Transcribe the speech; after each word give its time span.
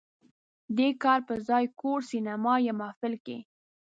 "د 0.77 0.79
کار 1.03 1.19
په 1.27 1.35
ځای، 1.47 1.65
کور، 1.79 1.99
سینما 2.11 2.53
یا 2.67 2.73
محفل" 2.81 3.13
کې 3.25 3.37